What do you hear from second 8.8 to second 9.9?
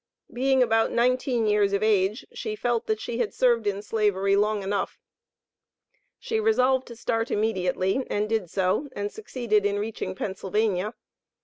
and succeeded in